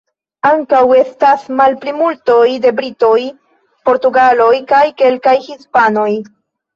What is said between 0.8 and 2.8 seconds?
estas malplimultoj de